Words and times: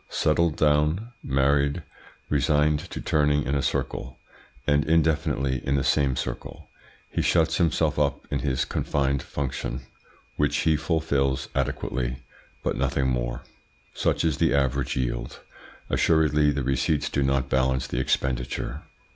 Settled 0.09 0.55
down, 0.55 1.11
married, 1.23 1.83
resigned 2.27 2.79
to 2.89 2.99
turning 2.99 3.43
in 3.43 3.53
a 3.53 3.61
circle, 3.61 4.17
and 4.65 4.83
indefinitely 4.83 5.61
in 5.63 5.75
the 5.75 5.83
same 5.83 6.15
circle, 6.15 6.67
he 7.11 7.21
shuts 7.21 7.57
himself 7.57 7.99
up 7.99 8.25
in 8.31 8.39
his 8.39 8.65
confined 8.65 9.21
function, 9.21 9.81
which 10.37 10.57
he 10.61 10.75
fulfils 10.75 11.49
adequately, 11.53 12.17
but 12.63 12.75
nothing 12.75 13.07
more. 13.09 13.43
Such 13.93 14.25
is 14.25 14.37
the 14.39 14.55
average 14.55 14.97
yield: 14.97 15.39
assuredly 15.87 16.49
the 16.49 16.63
receipts 16.63 17.07
do 17.07 17.21
not 17.21 17.47
balance 17.47 17.85
the 17.85 17.99
expenditure. 17.99 18.81